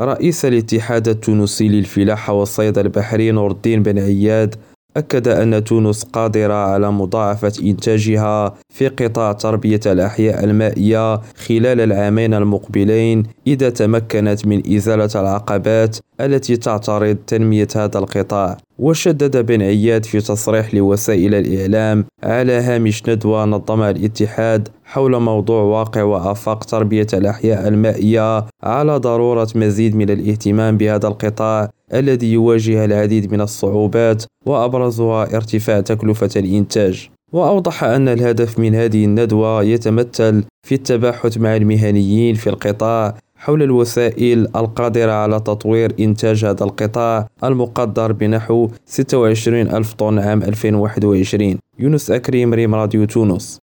[0.00, 4.54] رئيس الاتحاد التونسي للفلاحة والصيد البحري نور الدين بن عياد
[4.96, 13.22] أكد أن تونس قادرة على مضاعفة إنتاجها في قطاع تربية الأحياء المائية خلال العامين المقبلين
[13.46, 18.56] إذا تمكنت من إزالة العقبات التي تعترض تنمية هذا القطاع.
[18.78, 26.02] وشدد بن عياد في تصريح لوسائل الإعلام على هامش ندوة نظمها الاتحاد حول موضوع واقع
[26.02, 33.40] وآفاق تربية الأحياء المائية على ضرورة مزيد من الاهتمام بهذا القطاع الذي يواجه العديد من
[33.40, 37.08] الصعوبات وأبرزها ارتفاع تكلفة الإنتاج.
[37.32, 44.48] وأوضح أن الهدف من هذه الندوة يتمثل في التباحث مع المهنيين في القطاع حول الوسائل
[44.56, 52.54] القادرة على تطوير إنتاج هذا القطاع المقدر بنحو 26 ألف طن عام 2021 يونس أكريم
[52.54, 53.60] ريم راديو تونس.